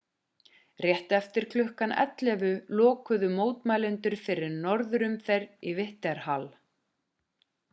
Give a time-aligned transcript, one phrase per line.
[0.85, 6.49] rétt eftir klukkan 11:00 lokuðu mótmælendur fyrir norðurumferð í whitehall